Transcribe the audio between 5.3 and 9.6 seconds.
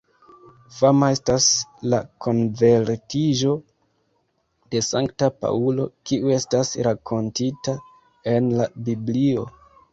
Paŭlo, kiu estas rakontita en la Biblio.